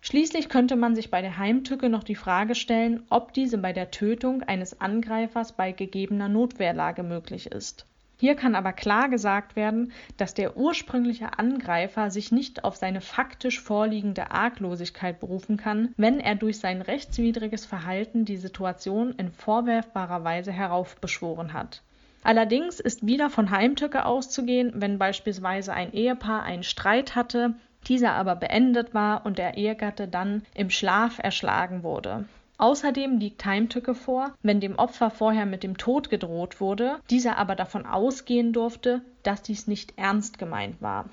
Schließlich 0.00 0.48
könnte 0.48 0.76
man 0.76 0.94
sich 0.94 1.10
bei 1.10 1.20
der 1.20 1.38
Heimtücke 1.38 1.88
noch 1.88 2.04
die 2.04 2.14
Frage 2.14 2.54
stellen, 2.54 3.02
ob 3.10 3.32
diese 3.32 3.58
bei 3.58 3.72
der 3.72 3.90
Tötung 3.90 4.42
eines 4.42 4.80
Angreifers 4.80 5.52
bei 5.52 5.72
gegebener 5.72 6.28
Notwehrlage 6.28 7.02
möglich 7.02 7.50
ist. 7.50 7.84
Hier 8.20 8.34
kann 8.34 8.56
aber 8.56 8.72
klar 8.72 9.08
gesagt 9.08 9.54
werden, 9.54 9.92
dass 10.16 10.34
der 10.34 10.56
ursprüngliche 10.56 11.38
Angreifer 11.38 12.10
sich 12.10 12.32
nicht 12.32 12.64
auf 12.64 12.74
seine 12.74 13.00
faktisch 13.00 13.60
vorliegende 13.60 14.32
Arglosigkeit 14.32 15.20
berufen 15.20 15.56
kann, 15.56 15.94
wenn 15.96 16.18
er 16.18 16.34
durch 16.34 16.58
sein 16.58 16.82
rechtswidriges 16.82 17.64
Verhalten 17.64 18.24
die 18.24 18.36
Situation 18.36 19.14
in 19.18 19.30
vorwerfbarer 19.30 20.24
Weise 20.24 20.50
heraufbeschworen 20.50 21.52
hat. 21.52 21.82
Allerdings 22.24 22.80
ist 22.80 23.06
wieder 23.06 23.30
von 23.30 23.52
Heimtücke 23.52 24.04
auszugehen, 24.04 24.72
wenn 24.74 24.98
beispielsweise 24.98 25.72
ein 25.72 25.92
Ehepaar 25.92 26.42
einen 26.42 26.64
Streit 26.64 27.14
hatte, 27.14 27.54
dieser 27.86 28.12
aber 28.12 28.36
beendet 28.36 28.94
war 28.94 29.24
und 29.24 29.38
der 29.38 29.56
Ehegatte 29.56 30.08
dann 30.08 30.42
im 30.54 30.70
Schlaf 30.70 31.18
erschlagen 31.18 31.82
wurde. 31.82 32.24
Außerdem 32.58 33.18
liegt 33.18 33.44
Heimtücke 33.44 33.94
vor, 33.94 34.34
wenn 34.42 34.58
dem 34.58 34.76
Opfer 34.76 35.10
vorher 35.10 35.46
mit 35.46 35.62
dem 35.62 35.78
Tod 35.78 36.10
gedroht 36.10 36.60
wurde, 36.60 36.98
dieser 37.08 37.36
aber 37.36 37.54
davon 37.54 37.86
ausgehen 37.86 38.52
durfte, 38.52 39.02
dass 39.22 39.42
dies 39.42 39.68
nicht 39.68 39.96
ernst 39.96 40.38
gemeint 40.38 40.82
war. 40.82 41.08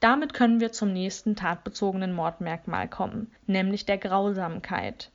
Damit 0.00 0.34
können 0.34 0.58
wir 0.58 0.72
zum 0.72 0.92
nächsten 0.92 1.36
tatbezogenen 1.36 2.12
Mordmerkmal 2.12 2.88
kommen, 2.88 3.30
nämlich 3.46 3.86
der 3.86 3.98
Grausamkeit. 3.98 5.11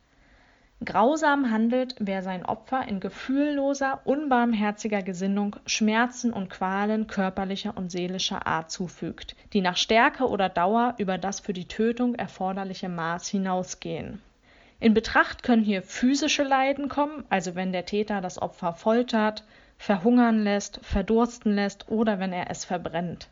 Grausam 0.86 1.50
handelt, 1.50 1.96
wer 1.98 2.22
sein 2.22 2.46
Opfer 2.46 2.88
in 2.88 3.00
gefühlloser, 3.00 4.00
unbarmherziger 4.03 5.01
Gesinnung 5.01 5.55
Schmerzen 5.65 6.31
und 6.31 6.51
Qualen 6.51 7.07
körperlicher 7.07 7.75
und 7.75 7.91
seelischer 7.91 8.46
Art 8.46 8.69
zufügt, 8.69 9.36
die 9.53 9.62
nach 9.62 9.75
Stärke 9.75 10.27
oder 10.27 10.50
Dauer 10.50 10.93
über 11.00 11.17
das 11.17 11.39
für 11.39 11.53
die 11.53 11.67
Tötung 11.67 12.13
erforderliche 12.13 12.89
Maß 12.89 13.27
hinausgehen. 13.27 14.22
In 14.79 14.93
Betracht 14.93 15.41
können 15.41 15.63
hier 15.63 15.81
physische 15.81 16.43
Leiden 16.43 16.89
kommen, 16.89 17.25
also 17.29 17.55
wenn 17.55 17.72
der 17.72 17.88
Täter 17.88 18.22
das 18.22 18.39
Opfer 18.39 18.74
foltert, 18.74 19.46
verhungern 19.79 20.43
lässt, 20.43 20.79
verdursten 20.84 21.55
lässt 21.55 21.89
oder 21.89 22.19
wenn 22.19 22.34
er 22.34 22.51
es 22.51 22.65
verbrennt. 22.65 23.29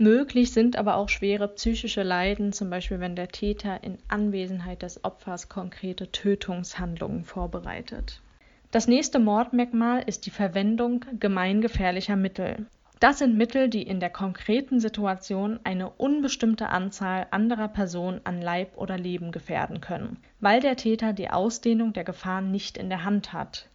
Möglich 0.00 0.52
sind 0.52 0.76
aber 0.76 0.94
auch 0.94 1.08
schwere 1.08 1.48
psychische 1.48 2.04
Leiden, 2.04 2.52
zum 2.52 2.70
Beispiel 2.70 3.00
wenn 3.00 3.16
der 3.16 3.28
Täter 3.28 3.82
in 3.82 3.98
Anwesenheit 4.06 4.82
des 4.82 5.04
Opfers 5.04 5.48
konkrete 5.48 6.12
Tötungshandlungen 6.12 7.24
vorbereitet. 7.24 8.22
Das 8.70 8.86
nächste 8.86 9.18
Mordmerkmal 9.18 10.04
ist 10.06 10.26
die 10.26 10.30
Verwendung 10.30 11.04
gemeingefährlicher 11.18 12.14
Mittel. 12.14 12.66
Das 13.00 13.18
sind 13.18 13.36
Mittel, 13.36 13.68
die 13.68 13.82
in 13.82 13.98
der 13.98 14.10
konkreten 14.10 14.78
Situation 14.78 15.58
eine 15.64 15.90
unbestimmte 15.90 16.68
Anzahl 16.68 17.26
anderer 17.32 17.68
Personen 17.68 18.20
an 18.22 18.40
Leib 18.40 18.76
oder 18.76 18.98
Leben 18.98 19.32
gefährden 19.32 19.80
können, 19.80 20.18
weil 20.38 20.60
der 20.60 20.76
Täter 20.76 21.12
die 21.12 21.30
Ausdehnung 21.30 21.92
der 21.92 22.04
Gefahr 22.04 22.40
nicht 22.40 22.76
in 22.76 22.88
der 22.88 23.04
Hand 23.04 23.32
hat. 23.32 23.68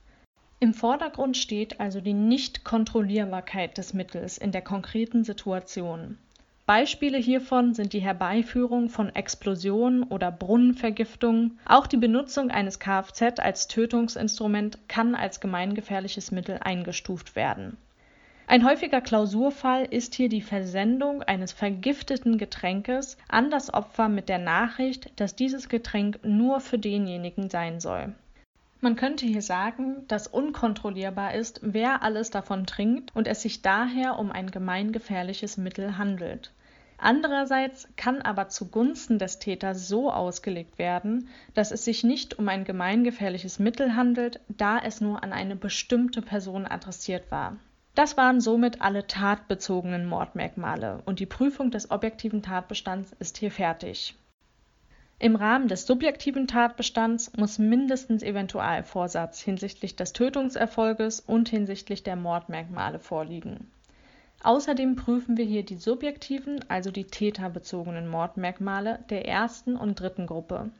Im 0.63 0.73
Vordergrund 0.73 1.35
steht 1.35 1.81
also 1.81 1.99
die 1.99 2.13
Nichtkontrollierbarkeit 2.13 3.77
des 3.77 3.93
Mittels 3.93 4.37
in 4.37 4.53
der 4.53 4.61
konkreten 4.61 5.25
Situation. 5.25 6.17
Beispiele 6.65 7.17
hiervon 7.17 7.73
sind 7.73 7.91
die 7.91 7.99
Herbeiführung 7.99 8.87
von 8.87 9.13
Explosionen 9.13 10.03
oder 10.03 10.31
Brunnenvergiftungen. 10.31 11.59
Auch 11.65 11.85
die 11.85 11.97
Benutzung 11.97 12.49
eines 12.49 12.79
Kfz 12.79 13.39
als 13.39 13.67
Tötungsinstrument 13.67 14.87
kann 14.87 15.15
als 15.15 15.41
gemeingefährliches 15.41 16.31
Mittel 16.31 16.59
eingestuft 16.63 17.35
werden. 17.35 17.75
Ein 18.47 18.65
häufiger 18.65 19.01
Klausurfall 19.01 19.83
ist 19.83 20.15
hier 20.15 20.29
die 20.29 20.39
Versendung 20.39 21.23
eines 21.23 21.51
vergifteten 21.51 22.37
Getränkes 22.37 23.17
an 23.27 23.51
das 23.51 23.73
Opfer 23.73 24.07
mit 24.07 24.29
der 24.29 24.39
Nachricht, 24.39 25.11
dass 25.17 25.35
dieses 25.35 25.67
Getränk 25.67 26.19
nur 26.23 26.61
für 26.61 26.79
denjenigen 26.79 27.49
sein 27.49 27.81
soll. 27.81 28.15
Man 28.83 28.97
könnte 28.97 29.25
hier 29.25 29.41
sagen, 29.41 30.05
dass 30.09 30.27
unkontrollierbar 30.27 31.35
ist, 31.35 31.61
wer 31.63 32.03
alles 32.03 32.31
davon 32.31 32.65
trinkt 32.65 33.15
und 33.15 33.29
es 33.29 33.41
sich 33.41 33.61
daher 33.61 34.19
um 34.19 34.29
ein 34.29 34.51
gemeingefährliches 34.51 35.55
Mittel 35.55 35.97
handelt. 35.97 36.51
Andererseits 36.97 37.87
kann 37.95 38.21
aber 38.21 38.49
zugunsten 38.49 39.19
des 39.19 39.39
Täters 39.39 39.87
so 39.87 40.11
ausgelegt 40.11 40.79
werden, 40.79 41.29
dass 41.53 41.71
es 41.71 41.85
sich 41.85 42.03
nicht 42.03 42.37
um 42.37 42.49
ein 42.49 42.65
gemeingefährliches 42.65 43.57
Mittel 43.57 43.95
handelt, 43.95 44.41
da 44.49 44.79
es 44.79 44.99
nur 44.99 45.23
an 45.23 45.31
eine 45.31 45.55
bestimmte 45.55 46.21
Person 46.21 46.67
adressiert 46.67 47.31
war. 47.31 47.55
Das 47.95 48.17
waren 48.17 48.41
somit 48.41 48.81
alle 48.81 49.07
tatbezogenen 49.07 50.05
Mordmerkmale 50.05 51.01
und 51.05 51.21
die 51.21 51.25
Prüfung 51.25 51.71
des 51.71 51.89
objektiven 51.89 52.41
Tatbestands 52.41 53.13
ist 53.19 53.37
hier 53.37 53.51
fertig. 53.51 54.17
Im 55.23 55.37
Rahmen 55.37 55.69
des 55.69 55.87
subjektiven 55.87 56.47
Tatbestands 56.47 57.31
muss 57.37 57.57
mindestens 57.57 58.23
Eventualvorsatz 58.23 59.39
hinsichtlich 59.39 59.95
des 59.95 60.11
Tötungserfolges 60.11 61.21
und 61.21 61.47
hinsichtlich 61.47 62.03
der 62.03 62.17
Mordmerkmale 62.17 62.99
vorliegen. 62.99 63.71
Außerdem 64.43 64.97
prüfen 64.97 65.37
wir 65.37 65.45
hier 65.45 65.63
die 65.63 65.77
subjektiven, 65.77 66.59
also 66.67 66.91
die 66.91 67.05
täterbezogenen 67.05 68.09
Mordmerkmale 68.09 68.99
der 69.09 69.25
ersten 69.25 69.77
und 69.77 69.97
dritten 69.97 70.27
Gruppe. 70.27 70.71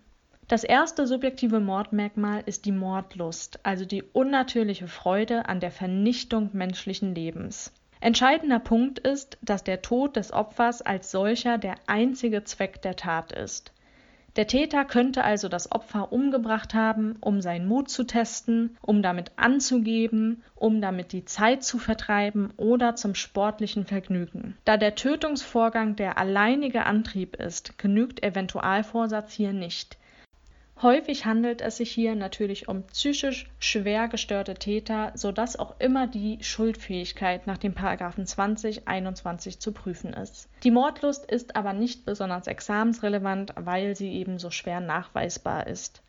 Das 0.49 0.65
erste 0.65 1.07
subjektive 1.07 1.61
Mordmerkmal 1.61 2.43
ist 2.45 2.65
die 2.65 2.73
Mordlust, 2.73 3.61
also 3.63 3.85
die 3.85 4.03
unnatürliche 4.03 4.89
Freude 4.89 5.47
an 5.47 5.61
der 5.61 5.71
Vernichtung 5.71 6.49
menschlichen 6.51 7.15
Lebens. 7.15 7.71
Entscheidender 8.01 8.59
Punkt 8.59 8.99
ist, 8.99 9.37
dass 9.41 9.63
der 9.63 9.81
Tod 9.81 10.17
des 10.17 10.33
Opfers 10.33 10.81
als 10.81 11.11
solcher 11.11 11.57
der 11.57 11.75
einzige 11.87 12.43
Zweck 12.43 12.81
der 12.81 12.97
Tat 12.97 13.31
ist. 13.31 13.71
Der 14.35 14.47
Täter 14.47 14.83
könnte 14.83 15.23
also 15.23 15.47
das 15.47 15.71
Opfer 15.71 16.11
umgebracht 16.11 16.73
haben, 16.73 17.17
um 17.21 17.41
seinen 17.41 17.67
Mut 17.67 17.89
zu 17.89 18.03
testen, 18.03 18.77
um 18.81 19.03
damit 19.03 19.31
anzugeben, 19.35 20.41
um 20.55 20.81
damit 20.81 21.11
die 21.11 21.25
Zeit 21.25 21.63
zu 21.63 21.77
vertreiben 21.77 22.51
oder 22.57 22.95
zum 22.95 23.13
sportlichen 23.13 23.85
Vergnügen. 23.85 24.57
Da 24.65 24.77
der 24.77 24.95
Tötungsvorgang 24.95 25.95
der 25.95 26.17
alleinige 26.17 26.85
Antrieb 26.85 27.35
ist, 27.35 27.77
genügt 27.77 28.23
Eventualvorsatz 28.23 29.33
hier 29.33 29.53
nicht. 29.53 29.97
Häufig 30.83 31.25
handelt 31.25 31.61
es 31.61 31.77
sich 31.77 31.91
hier 31.91 32.13
natürlich 32.13 32.67
um 32.67 32.83
psychisch 32.83 33.49
schwer 33.57 34.09
gestörte 34.09 34.55
Täter, 34.55 35.13
sodass 35.15 35.57
auch 35.57 35.75
immer 35.79 36.07
die 36.07 36.39
Schuldfähigkeit 36.41 37.47
nach 37.47 37.57
dem 37.57 37.73
Paragraphen 37.73 38.25
20 38.25 38.85
21 38.85 39.61
zu 39.61 39.71
prüfen 39.71 40.11
ist. 40.11 40.49
Die 40.65 40.71
Mordlust 40.71 41.31
ist 41.31 41.55
aber 41.55 41.71
nicht 41.71 42.05
besonders 42.05 42.47
examensrelevant, 42.47 43.53
weil 43.55 43.95
sie 43.95 44.11
eben 44.11 44.39
so 44.39 44.51
schwer 44.51 44.81
nachweisbar 44.81 45.67
ist. 45.67 46.01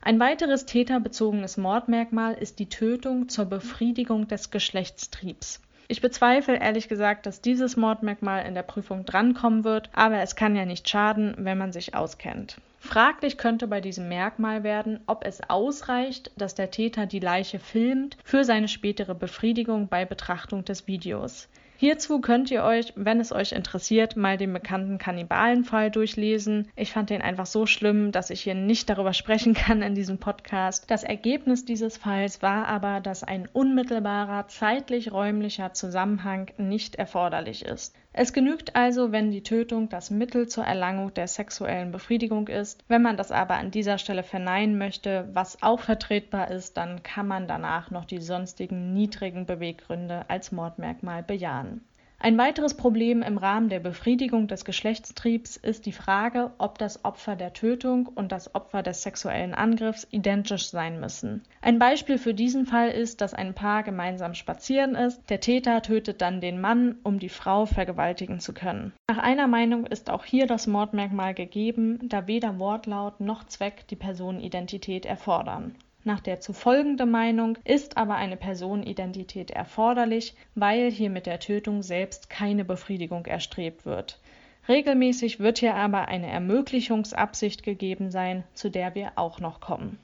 Ein 0.00 0.20
weiteres 0.20 0.64
täterbezogenes 0.64 1.56
Mordmerkmal 1.56 2.34
ist 2.34 2.60
die 2.60 2.68
Tötung 2.68 3.28
zur 3.28 3.46
Befriedigung 3.46 4.28
des 4.28 4.52
Geschlechtstriebs. 4.52 5.60
Ich 5.88 6.00
bezweifle 6.00 6.60
ehrlich 6.60 6.88
gesagt, 6.88 7.26
dass 7.26 7.40
dieses 7.40 7.76
Mordmerkmal 7.76 8.46
in 8.46 8.54
der 8.54 8.62
Prüfung 8.62 9.04
drankommen 9.04 9.64
wird, 9.64 9.90
aber 9.92 10.20
es 10.20 10.36
kann 10.36 10.54
ja 10.54 10.66
nicht 10.66 10.88
schaden, 10.88 11.34
wenn 11.36 11.58
man 11.58 11.72
sich 11.72 11.96
auskennt. 11.96 12.58
Fraglich 12.82 13.36
könnte 13.36 13.68
bei 13.68 13.80
diesem 13.80 14.08
Merkmal 14.08 14.64
werden, 14.64 15.00
ob 15.06 15.24
es 15.24 15.48
ausreicht, 15.48 16.32
dass 16.36 16.54
der 16.54 16.70
Täter 16.70 17.06
die 17.06 17.20
Leiche 17.20 17.58
filmt 17.58 18.16
für 18.24 18.42
seine 18.42 18.68
spätere 18.68 19.14
Befriedigung 19.14 19.88
bei 19.88 20.06
Betrachtung 20.06 20.64
des 20.64 20.86
Videos. 20.86 21.48
Hierzu 21.80 22.20
könnt 22.20 22.50
ihr 22.50 22.62
euch, 22.62 22.92
wenn 22.94 23.20
es 23.20 23.32
euch 23.32 23.52
interessiert, 23.52 24.14
mal 24.14 24.36
den 24.36 24.52
bekannten 24.52 24.98
Kannibalenfall 24.98 25.90
durchlesen. 25.90 26.68
Ich 26.76 26.92
fand 26.92 27.08
den 27.08 27.22
einfach 27.22 27.46
so 27.46 27.64
schlimm, 27.64 28.12
dass 28.12 28.28
ich 28.28 28.42
hier 28.42 28.54
nicht 28.54 28.90
darüber 28.90 29.14
sprechen 29.14 29.54
kann 29.54 29.80
in 29.80 29.94
diesem 29.94 30.18
Podcast. 30.18 30.90
Das 30.90 31.04
Ergebnis 31.04 31.64
dieses 31.64 31.96
Falls 31.96 32.42
war 32.42 32.66
aber, 32.66 33.00
dass 33.00 33.24
ein 33.24 33.48
unmittelbarer 33.50 34.48
zeitlich-räumlicher 34.48 35.72
Zusammenhang 35.72 36.50
nicht 36.58 36.96
erforderlich 36.96 37.64
ist. 37.64 37.94
Es 38.12 38.32
genügt 38.32 38.74
also, 38.74 39.12
wenn 39.12 39.30
die 39.30 39.44
Tötung 39.44 39.88
das 39.88 40.10
Mittel 40.10 40.48
zur 40.48 40.64
Erlangung 40.64 41.14
der 41.14 41.28
sexuellen 41.28 41.92
Befriedigung 41.92 42.48
ist. 42.48 42.82
Wenn 42.88 43.02
man 43.02 43.16
das 43.16 43.30
aber 43.30 43.54
an 43.54 43.70
dieser 43.70 43.98
Stelle 43.98 44.24
verneinen 44.24 44.78
möchte, 44.78 45.28
was 45.32 45.62
auch 45.62 45.78
vertretbar 45.78 46.50
ist, 46.50 46.76
dann 46.76 47.04
kann 47.04 47.28
man 47.28 47.46
danach 47.46 47.92
noch 47.92 48.04
die 48.04 48.20
sonstigen 48.20 48.92
niedrigen 48.92 49.46
Beweggründe 49.46 50.24
als 50.28 50.50
Mordmerkmal 50.50 51.22
bejahen. 51.22 51.84
Ein 52.22 52.36
weiteres 52.36 52.74
Problem 52.74 53.22
im 53.22 53.38
Rahmen 53.38 53.70
der 53.70 53.80
Befriedigung 53.80 54.46
des 54.46 54.66
Geschlechtstriebs 54.66 55.56
ist 55.56 55.86
die 55.86 55.92
Frage, 55.92 56.50
ob 56.58 56.76
das 56.76 57.02
Opfer 57.02 57.34
der 57.34 57.54
Tötung 57.54 58.08
und 58.08 58.30
das 58.30 58.54
Opfer 58.54 58.82
des 58.82 59.02
sexuellen 59.02 59.54
Angriffs 59.54 60.06
identisch 60.10 60.68
sein 60.68 61.00
müssen. 61.00 61.44
Ein 61.62 61.78
Beispiel 61.78 62.18
für 62.18 62.34
diesen 62.34 62.66
Fall 62.66 62.90
ist, 62.90 63.22
dass 63.22 63.32
ein 63.32 63.54
Paar 63.54 63.84
gemeinsam 63.84 64.34
spazieren 64.34 64.96
ist, 64.96 65.30
der 65.30 65.40
Täter 65.40 65.80
tötet 65.80 66.20
dann 66.20 66.42
den 66.42 66.60
Mann, 66.60 66.96
um 67.04 67.20
die 67.20 67.30
Frau 67.30 67.64
vergewaltigen 67.64 68.38
zu 68.38 68.52
können. 68.52 68.92
Nach 69.08 69.16
einer 69.16 69.46
Meinung 69.46 69.86
ist 69.86 70.10
auch 70.10 70.26
hier 70.26 70.46
das 70.46 70.66
Mordmerkmal 70.66 71.32
gegeben, 71.32 72.00
da 72.02 72.26
weder 72.26 72.58
Wortlaut 72.58 73.20
noch 73.20 73.44
Zweck 73.44 73.88
die 73.88 73.96
Personenidentität 73.96 75.06
erfordern. 75.06 75.74
Nach 76.02 76.20
der 76.20 76.40
zufolgenden 76.40 77.10
Meinung 77.10 77.58
ist 77.64 77.98
aber 77.98 78.14
eine 78.14 78.38
Personenidentität 78.38 79.50
erforderlich, 79.50 80.34
weil 80.54 80.90
hier 80.90 81.10
mit 81.10 81.26
der 81.26 81.40
Tötung 81.40 81.82
selbst 81.82 82.30
keine 82.30 82.64
Befriedigung 82.64 83.26
erstrebt 83.26 83.84
wird. 83.84 84.18
Regelmäßig 84.66 85.40
wird 85.40 85.58
hier 85.58 85.74
aber 85.74 86.08
eine 86.08 86.28
Ermöglichungsabsicht 86.28 87.62
gegeben 87.62 88.10
sein, 88.10 88.44
zu 88.54 88.70
der 88.70 88.94
wir 88.94 89.12
auch 89.16 89.40
noch 89.40 89.60
kommen. 89.60 89.98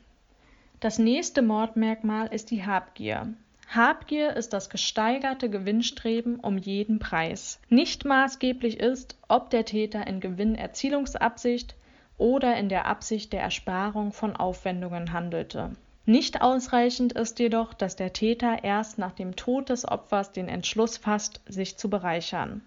Das 0.80 0.98
nächste 0.98 1.40
Mordmerkmal 1.40 2.26
ist 2.26 2.50
die 2.50 2.66
Habgier. 2.66 3.32
Habgier 3.68 4.36
ist 4.36 4.52
das 4.52 4.68
gesteigerte 4.68 5.48
Gewinnstreben 5.48 6.38
um 6.40 6.58
jeden 6.58 6.98
Preis. 6.98 7.58
Nicht 7.70 8.04
maßgeblich 8.04 8.80
ist, 8.80 9.16
ob 9.28 9.48
der 9.48 9.64
Täter 9.64 10.06
in 10.06 10.20
Gewinnerzielungsabsicht 10.20 11.74
oder 12.18 12.56
in 12.56 12.68
der 12.68 12.86
Absicht 12.86 13.32
der 13.32 13.40
Ersparung 13.40 14.12
von 14.12 14.36
Aufwendungen 14.36 15.12
handelte. 15.12 15.72
Nicht 16.08 16.40
ausreichend 16.40 17.14
ist 17.14 17.40
jedoch, 17.40 17.74
dass 17.74 17.96
der 17.96 18.12
Täter 18.12 18.62
erst 18.62 18.96
nach 18.96 19.10
dem 19.10 19.34
Tod 19.34 19.70
des 19.70 19.84
Opfers 19.84 20.30
den 20.30 20.48
Entschluss 20.48 20.96
fasst, 20.96 21.40
sich 21.48 21.76
zu 21.78 21.90
bereichern. 21.90 22.62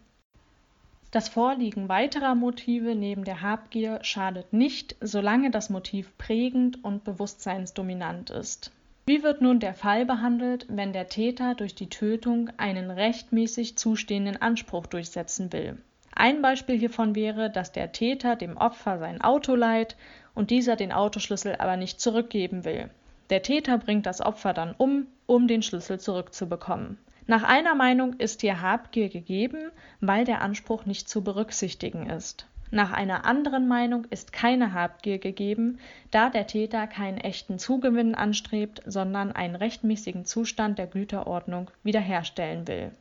Das 1.11 1.29
Vorliegen 1.29 1.87
weiterer 1.87 2.35
Motive 2.35 2.95
neben 2.95 3.23
der 3.23 3.41
Habgier 3.41 3.99
schadet 4.03 4.51
nicht, 4.51 4.97
solange 4.99 5.51
das 5.51 5.69
Motiv 5.69 6.17
prägend 6.17 6.83
und 6.83 7.05
bewusstseinsdominant 7.05 8.29
ist. 8.29 8.71
Wie 9.05 9.23
wird 9.23 9.41
nun 9.41 9.61
der 9.61 9.73
Fall 9.73 10.05
behandelt, 10.05 10.65
wenn 10.69 10.91
der 10.91 11.07
Täter 11.07 11.55
durch 11.55 11.73
die 11.73 11.89
Tötung 11.89 12.51
einen 12.57 12.91
rechtmäßig 12.91 13.77
zustehenden 13.77 14.41
Anspruch 14.41 14.85
durchsetzen 14.85 15.53
will? 15.53 15.77
Ein 16.13 16.41
Beispiel 16.41 16.77
hiervon 16.77 17.15
wäre, 17.15 17.49
dass 17.49 17.71
der 17.71 17.93
Täter 17.93 18.35
dem 18.35 18.57
Opfer 18.57 18.99
sein 18.99 19.21
Auto 19.21 19.55
leiht 19.55 19.95
und 20.35 20.51
dieser 20.51 20.75
den 20.75 20.91
Autoschlüssel 20.91 21.55
aber 21.55 21.77
nicht 21.77 22.01
zurückgeben 22.01 22.65
will. 22.65 22.89
Der 23.29 23.43
Täter 23.43 23.77
bringt 23.77 24.05
das 24.05 24.21
Opfer 24.21 24.53
dann 24.53 24.73
um, 24.77 25.07
um 25.25 25.47
den 25.47 25.61
Schlüssel 25.61 25.99
zurückzubekommen. 25.99 26.97
Nach 27.27 27.43
einer 27.43 27.75
Meinung 27.75 28.13
ist 28.13 28.41
hier 28.41 28.61
Habgier 28.61 29.09
gegeben, 29.09 29.71
weil 30.01 30.25
der 30.25 30.41
Anspruch 30.41 30.85
nicht 30.85 31.07
zu 31.07 31.23
berücksichtigen 31.23 32.09
ist. 32.09 32.47
Nach 32.71 32.91
einer 32.91 33.25
anderen 33.25 33.67
Meinung 33.67 34.05
ist 34.11 34.31
keine 34.33 34.73
Habgier 34.73 35.19
gegeben, 35.19 35.79
da 36.11 36.29
der 36.29 36.47
Täter 36.47 36.87
keinen 36.87 37.17
echten 37.17 37.59
Zugewinn 37.59 38.15
anstrebt, 38.15 38.81
sondern 38.85 39.31
einen 39.31 39.55
rechtmäßigen 39.55 40.25
Zustand 40.25 40.77
der 40.77 40.87
Güterordnung 40.87 41.69
wiederherstellen 41.83 42.67
will. 42.67 42.91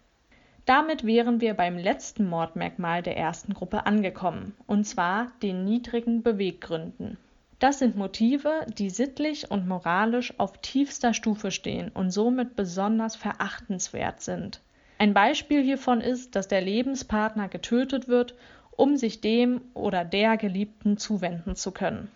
Damit 0.65 1.07
wären 1.07 1.41
wir 1.41 1.55
beim 1.55 1.79
letzten 1.79 2.29
Mordmerkmal 2.29 3.03
der 3.03 3.17
ersten 3.17 3.55
Gruppe 3.55 3.87
angekommen, 3.87 4.55
und 4.67 4.85
zwar 4.85 5.33
den 5.43 5.65
niedrigen 5.65 6.23
Beweggründen. 6.23 7.17
Das 7.59 7.81
sind 7.81 7.97
Motive, 7.97 8.67
die 8.79 8.89
sittlich 8.89 9.51
und 9.51 9.67
moralisch 9.67 10.33
auf 10.39 10.59
tiefster 10.59 11.13
Stufe 11.13 11.51
stehen 11.51 11.89
und 11.89 12.11
somit 12.11 12.55
besonders 12.55 13.17
verachtenswert 13.17 14.21
sind. 14.21 14.61
Ein 14.99 15.13
Beispiel 15.13 15.63
hiervon 15.63 16.01
ist, 16.01 16.37
dass 16.37 16.47
der 16.47 16.61
Lebenspartner 16.61 17.49
getötet 17.49 18.07
wird, 18.07 18.35
um 18.71 18.97
sich 18.97 19.21
dem 19.21 19.61
oder 19.75 20.05
der 20.05 20.37
Geliebten 20.37 20.99
zuwenden 20.99 21.57
zu 21.57 21.73
können. 21.73 22.11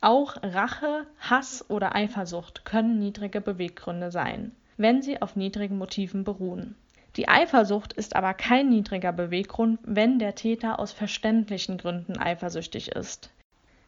Auch 0.00 0.36
Rache, 0.42 1.06
Hass 1.20 1.64
oder 1.68 1.94
Eifersucht 1.94 2.64
können 2.64 2.98
niedrige 2.98 3.40
Beweggründe 3.40 4.10
sein, 4.10 4.52
wenn 4.76 5.02
sie 5.02 5.22
auf 5.22 5.36
niedrigen 5.36 5.78
Motiven 5.78 6.24
beruhen. 6.24 6.74
Die 7.16 7.28
Eifersucht 7.28 7.92
ist 7.92 8.16
aber 8.16 8.34
kein 8.34 8.70
niedriger 8.70 9.12
Beweggrund, 9.12 9.78
wenn 9.84 10.18
der 10.18 10.34
Täter 10.34 10.78
aus 10.80 10.92
verständlichen 10.92 11.78
Gründen 11.78 12.16
eifersüchtig 12.16 12.92
ist. 12.92 13.30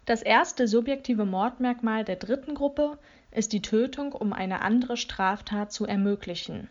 Das 0.05 0.23
erste 0.23 0.67
subjektive 0.67 1.25
Mordmerkmal 1.25 2.05
der 2.05 2.17
dritten 2.17 2.55
Gruppe 2.55 2.99
ist 3.31 3.53
die 3.53 3.63
Tötung, 3.63 4.13
um 4.13 4.33
eine 4.33 4.61
andere 4.63 4.97
Straftat 4.97 5.73
zu 5.73 5.87
ermöglichen. 5.87 6.69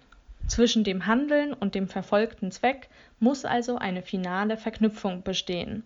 Zwischen 0.48 0.84
dem 0.84 1.06
Handeln 1.06 1.54
und 1.54 1.74
dem 1.74 1.88
verfolgten 1.88 2.52
Zweck 2.52 2.89
muss 3.20 3.46
also 3.46 3.78
eine 3.78 4.02
finale 4.02 4.58
Verknüpfung 4.58 5.24
bestehen. 5.24 5.84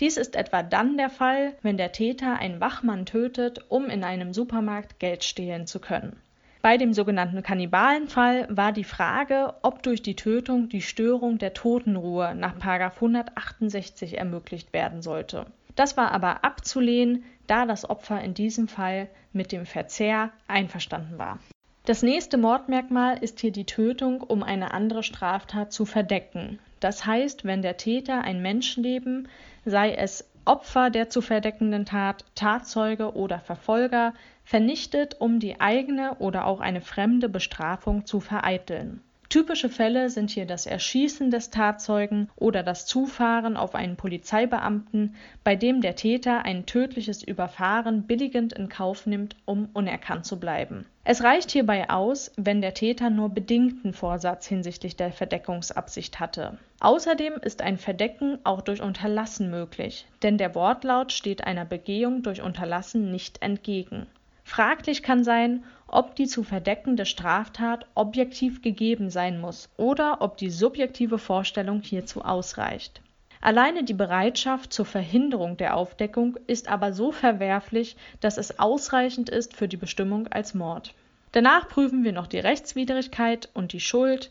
Dies 0.00 0.16
ist 0.16 0.34
etwa 0.34 0.64
dann 0.64 0.96
der 0.96 1.08
Fall, 1.08 1.54
wenn 1.62 1.76
der 1.76 1.92
Täter 1.92 2.36
einen 2.38 2.60
Wachmann 2.60 3.06
tötet, 3.06 3.64
um 3.68 3.88
in 3.88 4.02
einem 4.02 4.34
Supermarkt 4.34 4.98
Geld 4.98 5.22
stehlen 5.22 5.68
zu 5.68 5.78
können. 5.78 6.16
Bei 6.62 6.78
dem 6.78 6.92
sogenannten 6.92 7.44
Kannibalenfall 7.44 8.48
war 8.50 8.72
die 8.72 8.82
Frage, 8.82 9.54
ob 9.62 9.84
durch 9.84 10.02
die 10.02 10.16
Tötung 10.16 10.68
die 10.68 10.82
Störung 10.82 11.38
der 11.38 11.54
Totenruhe 11.54 12.34
nach 12.34 12.56
168 12.56 14.18
ermöglicht 14.18 14.72
werden 14.72 15.00
sollte. 15.00 15.46
Das 15.76 15.96
war 15.96 16.10
aber 16.10 16.42
abzulehnen, 16.42 17.24
da 17.46 17.64
das 17.66 17.88
Opfer 17.88 18.20
in 18.20 18.34
diesem 18.34 18.66
Fall 18.66 19.08
mit 19.32 19.52
dem 19.52 19.66
Verzehr 19.66 20.32
einverstanden 20.48 21.18
war. 21.18 21.38
Das 21.84 22.02
nächste 22.02 22.36
Mordmerkmal 22.36 23.18
ist 23.22 23.38
hier 23.38 23.52
die 23.52 23.66
Tötung, 23.66 24.20
um 24.20 24.42
eine 24.42 24.74
andere 24.74 25.04
Straftat 25.04 25.72
zu 25.72 25.84
verdecken. 25.84 26.58
Das 26.80 27.06
heißt, 27.06 27.44
wenn 27.44 27.62
der 27.62 27.76
Täter 27.76 28.22
ein 28.22 28.42
Menschenleben, 28.42 29.28
sei 29.64 29.94
es 29.94 30.28
Opfer 30.44 30.90
der 30.90 31.10
zu 31.10 31.20
verdeckenden 31.20 31.84
Tat, 31.84 32.24
Tatzeuge 32.34 33.14
oder 33.14 33.38
Verfolger, 33.38 34.14
vernichtet, 34.44 35.20
um 35.20 35.40
die 35.40 35.60
eigene 35.60 36.16
oder 36.16 36.46
auch 36.46 36.60
eine 36.60 36.80
fremde 36.80 37.28
Bestrafung 37.28 38.06
zu 38.06 38.20
vereiteln. 38.20 39.02
Typische 39.28 39.68
Fälle 39.68 40.08
sind 40.08 40.30
hier 40.30 40.46
das 40.46 40.66
Erschießen 40.66 41.30
des 41.30 41.50
Tatzeugen 41.50 42.30
oder 42.36 42.62
das 42.62 42.86
Zufahren 42.86 43.56
auf 43.56 43.74
einen 43.74 43.96
Polizeibeamten, 43.96 45.16
bei 45.42 45.56
dem 45.56 45.80
der 45.80 45.96
Täter 45.96 46.44
ein 46.44 46.64
tödliches 46.64 47.24
Überfahren 47.24 48.02
billigend 48.04 48.52
in 48.52 48.68
Kauf 48.68 49.06
nimmt, 49.06 49.36
um 49.44 49.68
unerkannt 49.72 50.26
zu 50.26 50.38
bleiben. 50.38 50.86
Es 51.02 51.22
reicht 51.22 51.50
hierbei 51.50 51.90
aus, 51.90 52.32
wenn 52.36 52.60
der 52.60 52.74
Täter 52.74 53.10
nur 53.10 53.28
bedingten 53.28 53.92
Vorsatz 53.92 54.46
hinsichtlich 54.46 54.96
der 54.96 55.12
Verdeckungsabsicht 55.12 56.20
hatte. 56.20 56.58
Außerdem 56.80 57.34
ist 57.34 57.62
ein 57.62 57.78
Verdecken 57.78 58.38
auch 58.44 58.60
durch 58.60 58.80
Unterlassen 58.80 59.50
möglich, 59.50 60.06
denn 60.22 60.38
der 60.38 60.54
Wortlaut 60.54 61.12
steht 61.12 61.44
einer 61.44 61.64
Begehung 61.64 62.22
durch 62.22 62.42
Unterlassen 62.42 63.10
nicht 63.10 63.42
entgegen. 63.42 64.06
Fraglich 64.44 65.02
kann 65.02 65.24
sein, 65.24 65.64
ob 65.88 66.16
die 66.16 66.26
zu 66.26 66.42
verdeckende 66.42 67.06
Straftat 67.06 67.86
objektiv 67.94 68.62
gegeben 68.62 69.10
sein 69.10 69.40
muss 69.40 69.68
oder 69.76 70.20
ob 70.20 70.36
die 70.36 70.50
subjektive 70.50 71.18
Vorstellung 71.18 71.80
hierzu 71.82 72.22
ausreicht. 72.22 73.00
Alleine 73.40 73.84
die 73.84 73.94
Bereitschaft 73.94 74.72
zur 74.72 74.86
Verhinderung 74.86 75.56
der 75.56 75.76
Aufdeckung 75.76 76.36
ist 76.46 76.68
aber 76.68 76.92
so 76.92 77.12
verwerflich, 77.12 77.96
dass 78.20 78.38
es 78.38 78.58
ausreichend 78.58 79.28
ist 79.28 79.54
für 79.54 79.68
die 79.68 79.76
Bestimmung 79.76 80.26
als 80.28 80.54
Mord. 80.54 80.94
Danach 81.32 81.68
prüfen 81.68 82.02
wir 82.02 82.12
noch 82.12 82.26
die 82.26 82.38
Rechtswidrigkeit 82.38 83.48
und 83.54 83.72
die 83.72 83.80
Schuld. 83.80 84.30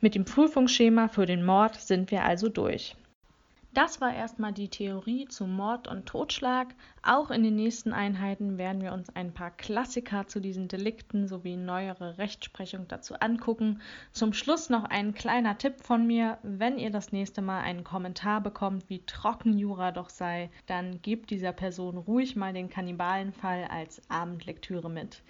Mit 0.00 0.14
dem 0.14 0.24
Prüfungsschema 0.24 1.08
für 1.08 1.26
den 1.26 1.44
Mord 1.44 1.76
sind 1.76 2.10
wir 2.10 2.24
also 2.24 2.48
durch. 2.48 2.96
Das 3.74 4.00
war 4.00 4.14
erstmal 4.14 4.52
die 4.52 4.68
Theorie 4.68 5.26
zu 5.26 5.48
Mord 5.48 5.88
und 5.88 6.06
Totschlag. 6.06 6.68
Auch 7.02 7.32
in 7.32 7.42
den 7.42 7.56
nächsten 7.56 7.92
Einheiten 7.92 8.56
werden 8.56 8.80
wir 8.80 8.92
uns 8.92 9.10
ein 9.16 9.34
paar 9.34 9.50
Klassiker 9.50 10.28
zu 10.28 10.38
diesen 10.38 10.68
Delikten 10.68 11.26
sowie 11.26 11.56
neuere 11.56 12.16
Rechtsprechung 12.16 12.86
dazu 12.86 13.14
angucken. 13.18 13.80
Zum 14.12 14.32
Schluss 14.32 14.70
noch 14.70 14.84
ein 14.84 15.12
kleiner 15.12 15.58
Tipp 15.58 15.80
von 15.80 16.06
mir. 16.06 16.38
Wenn 16.44 16.78
ihr 16.78 16.90
das 16.90 17.10
nächste 17.10 17.42
Mal 17.42 17.62
einen 17.62 17.82
Kommentar 17.82 18.40
bekommt, 18.40 18.88
wie 18.88 19.04
trocken 19.06 19.58
Jura 19.58 19.90
doch 19.90 20.08
sei, 20.08 20.50
dann 20.66 21.02
gebt 21.02 21.30
dieser 21.30 21.52
Person 21.52 21.98
ruhig 21.98 22.36
mal 22.36 22.52
den 22.52 22.70
Kannibalenfall 22.70 23.64
als 23.64 24.00
Abendlektüre 24.08 24.88
mit. 24.88 25.20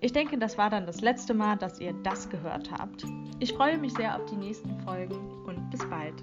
Ich 0.00 0.14
denke, 0.14 0.38
das 0.38 0.56
war 0.56 0.70
dann 0.70 0.86
das 0.86 1.02
letzte 1.02 1.34
Mal, 1.34 1.56
dass 1.56 1.78
ihr 1.78 1.92
das 2.02 2.30
gehört 2.30 2.70
habt. 2.70 3.04
Ich 3.40 3.52
freue 3.52 3.76
mich 3.76 3.92
sehr 3.92 4.16
auf 4.16 4.24
die 4.24 4.36
nächsten 4.36 4.80
Folgen 4.80 5.44
und 5.44 5.68
bis 5.68 5.86
bald. 5.90 6.14